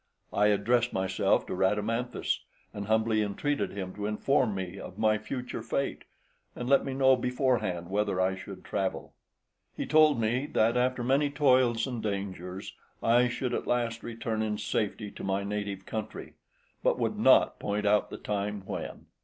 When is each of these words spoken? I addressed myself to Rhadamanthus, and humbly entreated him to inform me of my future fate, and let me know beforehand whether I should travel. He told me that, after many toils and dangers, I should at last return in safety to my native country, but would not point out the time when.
I 0.33 0.47
addressed 0.47 0.93
myself 0.93 1.45
to 1.45 1.53
Rhadamanthus, 1.53 2.39
and 2.73 2.87
humbly 2.87 3.21
entreated 3.21 3.71
him 3.73 3.93
to 3.93 4.07
inform 4.07 4.55
me 4.55 4.79
of 4.79 4.97
my 4.97 5.19
future 5.19 5.61
fate, 5.61 6.05
and 6.55 6.67
let 6.67 6.83
me 6.83 6.95
know 6.95 7.15
beforehand 7.15 7.87
whether 7.87 8.19
I 8.19 8.33
should 8.33 8.63
travel. 8.63 9.13
He 9.77 9.85
told 9.85 10.19
me 10.19 10.47
that, 10.53 10.75
after 10.75 11.03
many 11.03 11.29
toils 11.29 11.85
and 11.85 12.01
dangers, 12.01 12.73
I 13.03 13.27
should 13.27 13.53
at 13.53 13.67
last 13.67 14.01
return 14.01 14.41
in 14.41 14.57
safety 14.57 15.11
to 15.11 15.23
my 15.23 15.43
native 15.43 15.85
country, 15.85 16.33
but 16.81 16.97
would 16.97 17.19
not 17.19 17.59
point 17.59 17.85
out 17.85 18.09
the 18.09 18.17
time 18.17 18.61
when. 18.65 19.05